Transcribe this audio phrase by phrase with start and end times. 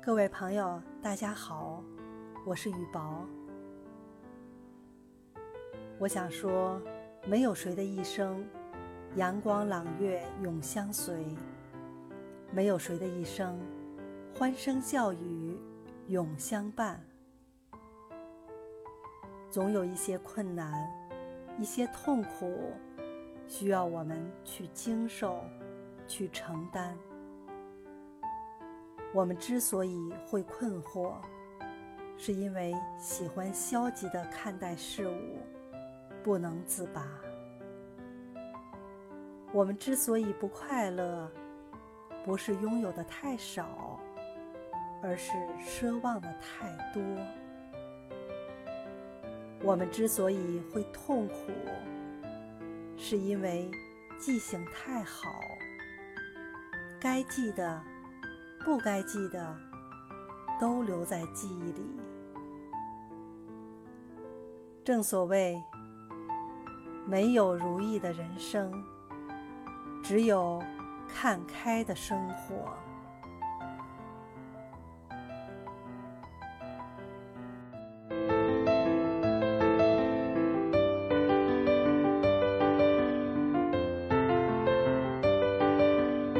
[0.00, 1.82] 各位朋友，大家好，
[2.46, 3.26] 我是雨薄。
[5.98, 6.80] 我想说，
[7.26, 8.48] 没有谁的一生
[9.16, 11.36] 阳光朗月永相随，
[12.52, 13.58] 没有谁的一生
[14.38, 15.58] 欢声笑语
[16.06, 17.04] 永相伴。
[19.50, 20.88] 总有一些困难，
[21.58, 22.72] 一些痛苦，
[23.48, 25.44] 需要我们去经受，
[26.06, 26.96] 去承担。
[29.14, 31.14] 我们之所以会困惑，
[32.16, 35.38] 是因为喜欢消极的看待事物，
[36.22, 37.06] 不能自拔。
[39.50, 41.30] 我们之所以不快乐，
[42.22, 43.98] 不是拥有的太少，
[45.02, 45.32] 而是
[45.64, 47.02] 奢望的太多。
[49.62, 51.50] 我们之所以会痛苦，
[52.96, 53.70] 是因为
[54.18, 55.40] 记性太好，
[57.00, 57.82] 该记的。
[58.64, 59.56] 不该记的，
[60.60, 61.82] 都留在记忆里。
[64.84, 65.62] 正所谓，
[67.06, 68.72] 没有如意的人生，
[70.02, 70.62] 只有
[71.08, 72.72] 看开的生活。